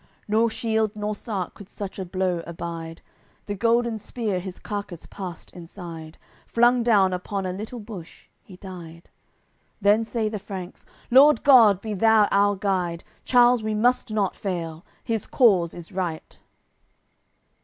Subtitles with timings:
[0.27, 3.03] Nor shield nor sark could such a blow abide;
[3.45, 9.11] The golden spear his carcass passed inside; Flung down upon a little bush, he died.
[9.79, 13.03] Then say the Franks: "Lord God, be Thou our Guide!
[13.25, 16.39] Charles we must not fail; his cause is right."